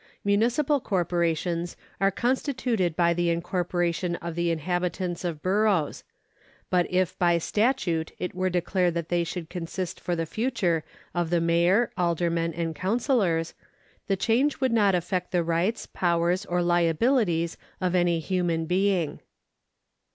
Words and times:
Municipal 0.23 0.79
corporations 0.79 1.77
are 1.99 2.09
constituted 2.09 2.95
by 2.95 3.13
the 3.13 3.29
incorporation 3.29 4.15
of 4.15 4.33
the 4.33 4.49
inhabitants 4.49 5.23
of 5.23 5.43
boroughs; 5.43 6.03
but 6.71 6.91
if 6.91 7.15
by 7.19 7.37
statute 7.37 8.11
it 8.17 8.33
were 8.33 8.49
declared 8.49 8.95
that 8.95 9.09
they 9.09 9.23
should 9.23 9.47
consist 9.47 9.99
for 9.99 10.15
the 10.15 10.25
future 10.25 10.83
of 11.13 11.29
the 11.29 11.39
may 11.39 11.69
or, 11.69 11.91
aldermen, 11.99 12.51
and 12.51 12.73
councillors, 12.75 13.53
the 14.07 14.17
change 14.17 14.59
would 14.59 14.73
not 14.73 14.95
affect 14.95 15.29
the 15.31 15.43
rights, 15.43 15.85
powers, 15.85 16.47
or 16.47 16.63
liabilities 16.63 17.55
of 17.79 17.93
any 17.93 18.17
human 18.19 18.65
being. 18.65 19.19